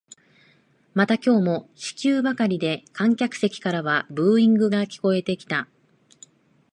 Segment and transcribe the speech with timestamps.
[0.95, 5.67] また今日も四球ばかりで観客席からはブーイングが聞こえてきた